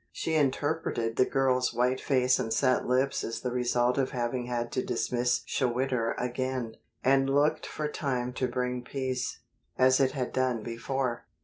[0.11, 4.71] She interpreted the girl's white face and set lips as the result of having had
[4.71, 9.41] to dismiss Schwitter again, and looked for time to bring peace,
[9.77, 11.27] as it had done before.